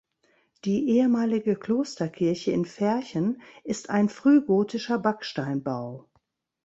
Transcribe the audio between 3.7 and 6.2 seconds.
ein frühgotischer Backsteinbau.